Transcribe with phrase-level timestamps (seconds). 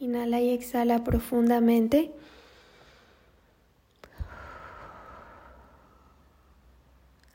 [0.00, 2.12] Inhala y exhala profundamente.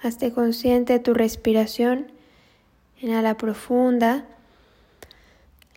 [0.00, 2.12] Hazte consciente de tu respiración.
[3.00, 4.26] Inhala profunda,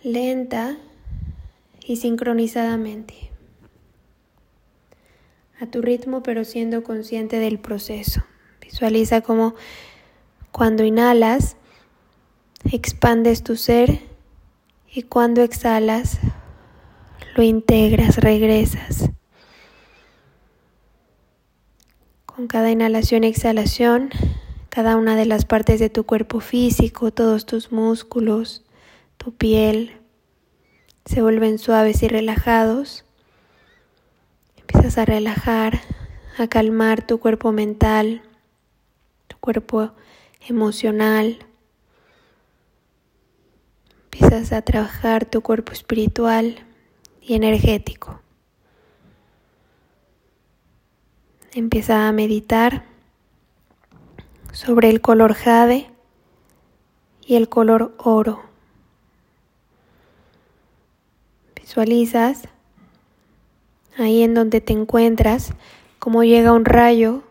[0.04, 0.78] lenta
[1.84, 3.32] y sincronizadamente.
[5.60, 8.24] A tu ritmo, pero siendo consciente del proceso.
[8.62, 9.56] Visualiza como
[10.52, 11.58] cuando inhalas,
[12.72, 14.02] expandes tu ser
[14.92, 16.20] y cuando exhalas,
[17.36, 19.10] lo integras, regresas.
[22.26, 24.10] Con cada inhalación y exhalación,
[24.70, 28.64] cada una de las partes de tu cuerpo físico, todos tus músculos,
[29.18, 29.98] tu piel,
[31.06, 33.04] se vuelven suaves y relajados.
[34.56, 35.82] Empiezas a relajar,
[36.38, 38.22] a calmar tu cuerpo mental,
[39.28, 39.92] tu cuerpo
[40.48, 41.40] emocional.
[44.06, 46.65] Empiezas a trabajar tu cuerpo espiritual
[47.26, 48.20] y energético.
[51.54, 52.84] Empieza a meditar
[54.52, 55.90] sobre el color jade
[57.26, 58.42] y el color oro.
[61.56, 62.44] Visualizas
[63.98, 65.54] ahí en donde te encuentras
[66.00, 67.24] cómo llega un rayo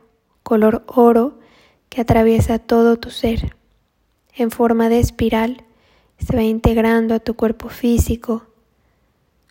[0.43, 1.39] color oro
[1.89, 3.55] que atraviesa todo tu ser
[4.37, 5.65] en forma de espiral,
[6.19, 8.47] se va integrando a tu cuerpo físico,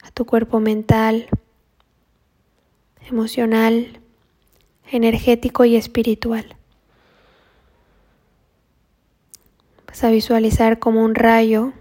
[0.03, 1.27] a tu cuerpo mental,
[3.07, 3.99] emocional,
[4.91, 6.55] energético y espiritual.
[9.87, 11.73] Vas a visualizar como un rayo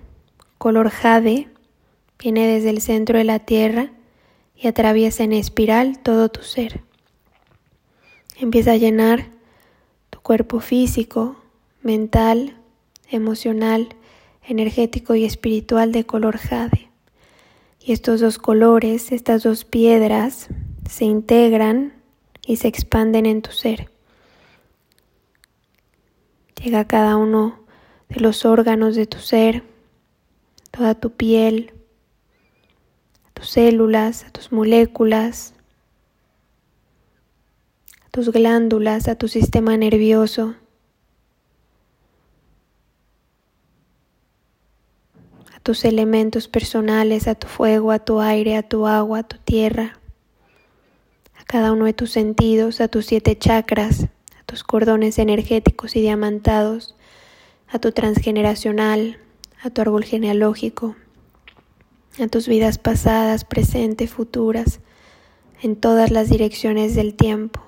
[0.58, 1.48] color jade
[2.20, 3.90] viene desde el centro de la tierra
[4.56, 6.82] y atraviesa en espiral todo tu ser.
[8.38, 9.26] Empieza a llenar
[10.10, 11.36] tu cuerpo físico,
[11.82, 12.56] mental,
[13.10, 13.88] emocional,
[14.46, 16.91] energético y espiritual de color jade.
[17.84, 20.48] Y estos dos colores, estas dos piedras,
[20.88, 21.92] se integran
[22.46, 23.90] y se expanden en tu ser.
[26.62, 27.58] Llega a cada uno
[28.08, 29.64] de los órganos de tu ser,
[30.70, 31.72] toda tu piel,
[33.34, 35.54] tus células, a tus moléculas,
[38.12, 40.54] tus glándulas, a tu sistema nervioso.
[45.62, 49.98] Tus elementos personales, a tu fuego, a tu aire, a tu agua, a tu tierra,
[51.38, 54.08] a cada uno de tus sentidos, a tus siete chakras,
[54.38, 56.96] a tus cordones energéticos y diamantados,
[57.68, 59.18] a tu transgeneracional,
[59.62, 60.96] a tu árbol genealógico,
[62.20, 64.80] a tus vidas pasadas, presentes, futuras,
[65.62, 67.62] en todas las direcciones del tiempo.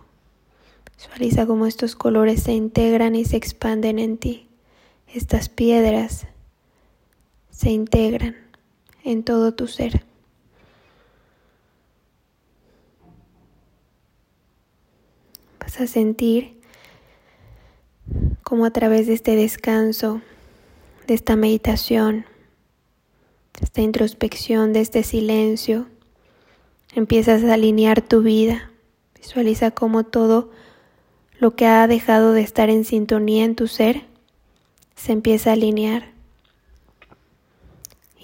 [0.96, 4.48] Visualiza cómo estos colores se integran y se expanden en ti.
[5.06, 6.26] Estas piedras
[7.54, 8.36] se integran
[9.04, 10.04] en todo tu ser.
[15.60, 16.60] Vas a sentir
[18.42, 20.20] como a través de este descanso,
[21.06, 22.26] de esta meditación,
[23.58, 25.86] de esta introspección, de este silencio,
[26.94, 28.70] empiezas a alinear tu vida.
[29.16, 30.50] Visualiza cómo todo
[31.38, 34.02] lo que ha dejado de estar en sintonía en tu ser
[34.96, 36.13] se empieza a alinear.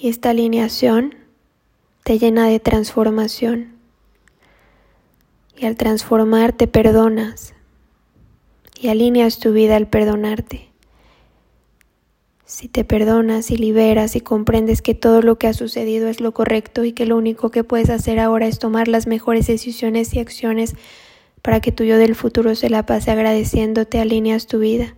[0.03, 1.15] Y esta alineación
[2.05, 3.75] te llena de transformación.
[5.59, 7.53] Y al transformar te perdonas
[8.81, 10.71] y alineas tu vida al perdonarte.
[12.47, 16.33] Si te perdonas y liberas y comprendes que todo lo que ha sucedido es lo
[16.33, 20.19] correcto y que lo único que puedes hacer ahora es tomar las mejores decisiones y
[20.19, 20.77] acciones
[21.43, 24.97] para que tu yo del futuro se la pase agradeciéndote, alineas tu vida.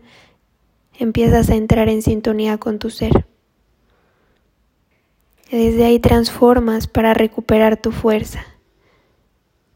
[0.96, 3.31] Empiezas a entrar en sintonía con tu ser.
[5.52, 8.42] Desde ahí transformas para recuperar tu fuerza,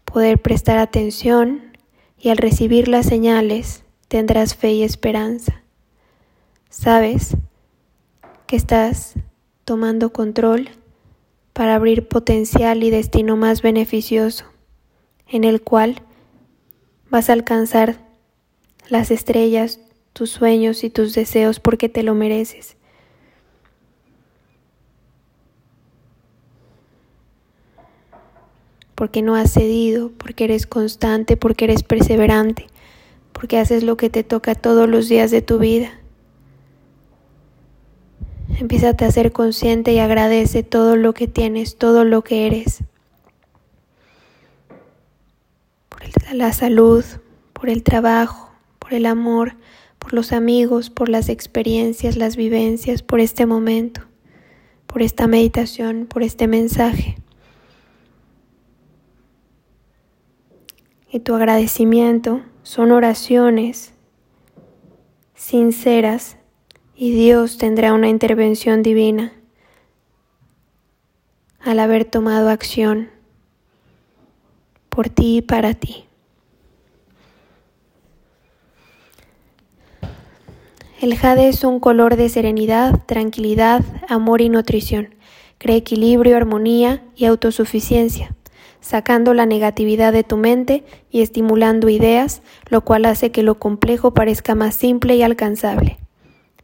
[0.06, 1.76] poder prestar atención
[2.18, 5.60] y al recibir las señales tendrás fe y esperanza.
[6.70, 7.36] Sabes
[8.46, 9.16] que estás
[9.66, 10.70] tomando control
[11.52, 14.46] para abrir potencial y destino más beneficioso,
[15.28, 16.00] en el cual
[17.10, 17.98] vas a alcanzar
[18.88, 19.78] las estrellas,
[20.14, 22.78] tus sueños y tus deseos porque te lo mereces.
[28.96, 32.66] Porque no has cedido, porque eres constante, porque eres perseverante,
[33.32, 36.00] porque haces lo que te toca todos los días de tu vida.
[38.58, 42.78] Empieza a ser consciente y agradece todo lo que tienes, todo lo que eres.
[45.90, 47.04] Por la salud,
[47.52, 49.56] por el trabajo, por el amor,
[49.98, 54.00] por los amigos, por las experiencias, las vivencias, por este momento,
[54.86, 57.18] por esta meditación, por este mensaje.
[61.16, 63.94] Y tu agradecimiento son oraciones
[65.34, 66.36] sinceras
[66.94, 69.32] y Dios tendrá una intervención divina
[71.58, 73.08] al haber tomado acción
[74.90, 76.04] por ti y para ti.
[81.00, 85.14] El jade es un color de serenidad, tranquilidad, amor y nutrición.
[85.56, 88.36] Crea equilibrio, armonía y autosuficiencia,
[88.80, 94.14] sacando la negatividad de tu mente y estimulando ideas, lo cual hace que lo complejo
[94.14, 95.98] parezca más simple y alcanzable.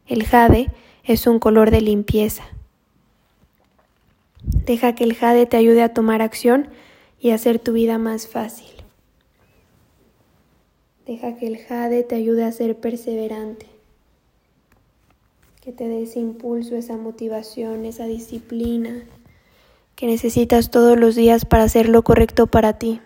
[0.07, 0.71] El jade
[1.03, 2.43] es un color de limpieza.
[4.43, 6.69] Deja que el jade te ayude a tomar acción
[7.19, 8.67] y hacer tu vida más fácil.
[11.05, 13.73] Deja que el jade te ayude a ser perseverante
[15.63, 19.05] que te dé ese impulso, esa motivación, esa disciplina
[19.95, 23.01] que necesitas todos los días para hacer lo correcto para ti,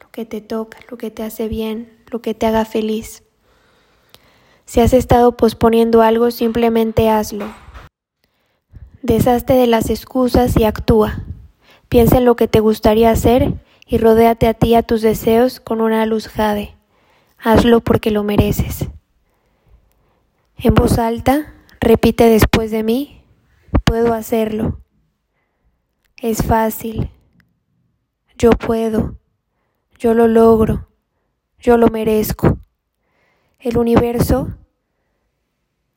[0.00, 3.22] lo que te toca, lo que te hace bien, lo que te haga feliz.
[4.64, 7.52] Si has estado posponiendo algo, simplemente hazlo.
[9.02, 11.24] Deshazte de las excusas y actúa.
[11.88, 13.54] Piensa en lo que te gustaría hacer
[13.86, 16.74] y rodéate a ti y a tus deseos con una luz jade.
[17.38, 18.86] Hazlo porque lo mereces.
[20.56, 23.24] En voz alta, repite después de mí,
[23.84, 24.81] puedo hacerlo.
[26.22, 27.10] Es fácil.
[28.38, 29.18] Yo puedo.
[29.98, 30.86] Yo lo logro.
[31.58, 32.58] Yo lo merezco.
[33.58, 34.56] El universo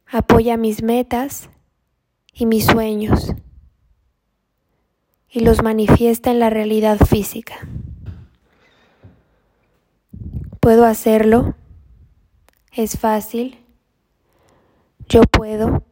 [0.07, 1.51] apoya mis metas
[2.33, 3.35] y mis sueños
[5.29, 7.57] y los manifiesta en la realidad física.
[10.59, 11.53] Puedo hacerlo.
[12.71, 13.59] Es fácil.
[15.07, 15.83] Yo puedo,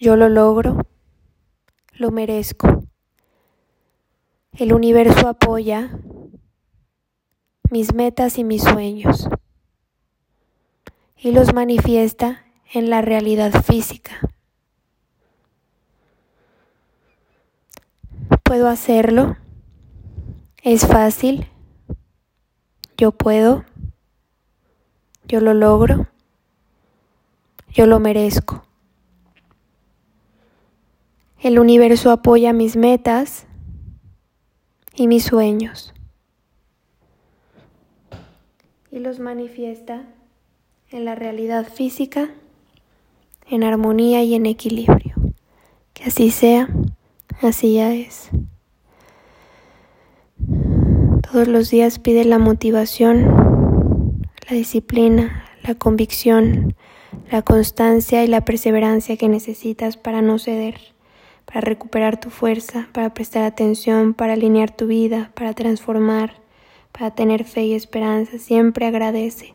[0.00, 0.84] yo lo logro,
[1.92, 2.84] lo merezco.
[4.52, 5.98] El universo apoya
[7.70, 9.28] mis metas y mis sueños
[11.16, 14.20] y los manifiesta en la realidad física.
[18.42, 19.36] Puedo hacerlo,
[20.62, 21.46] es fácil,
[22.98, 23.64] yo puedo,
[25.26, 26.12] yo lo logro
[27.72, 28.64] yo lo merezco.
[31.42, 33.46] El universo apoya mis metas
[34.94, 35.92] y mis sueños
[38.92, 40.04] y los manifiesta
[40.90, 42.28] en la realidad física,
[43.48, 45.14] en armonía y en equilibrio.
[45.94, 46.68] Que así sea,
[47.40, 48.28] así ya es.
[51.30, 56.76] Todos los días pide la motivación, la disciplina, la convicción,
[57.30, 60.91] la constancia y la perseverancia que necesitas para no ceder,
[61.52, 66.36] para recuperar tu fuerza, para prestar atención, para alinear tu vida, para transformar,
[66.92, 68.38] para tener fe y esperanza.
[68.38, 69.54] Siempre agradece.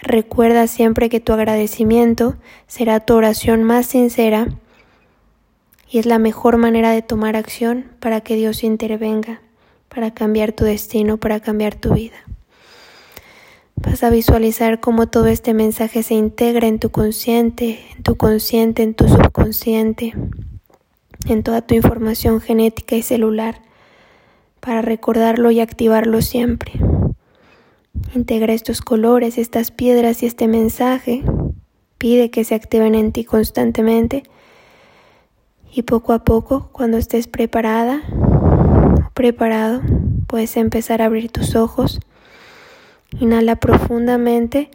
[0.00, 2.36] Recuerda siempre que tu agradecimiento
[2.66, 4.48] será tu oración más sincera
[5.90, 9.42] y es la mejor manera de tomar acción para que Dios intervenga,
[9.90, 12.16] para cambiar tu destino, para cambiar tu vida.
[13.76, 18.82] Vas a visualizar cómo todo este mensaje se integra en tu consciente, en tu consciente,
[18.82, 20.14] en tu subconsciente,
[21.26, 23.62] en toda tu información genética y celular,
[24.60, 26.72] para recordarlo y activarlo siempre.
[28.14, 31.22] Integra estos colores, estas piedras y este mensaje.
[31.98, 34.22] Pide que se activen en ti constantemente
[35.72, 38.02] y poco a poco, cuando estés preparada
[39.14, 39.82] preparado,
[40.26, 42.00] puedes empezar a abrir tus ojos
[43.20, 44.70] Inhala profundamente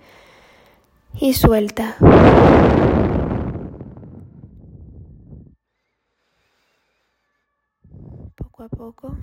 [1.19, 1.95] y suelta.
[8.35, 9.15] Poco a poco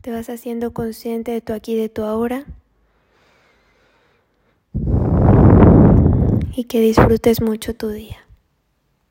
[0.00, 2.44] te vas haciendo consciente de tu aquí, de tu ahora.
[6.54, 8.27] Y que disfrutes mucho tu día.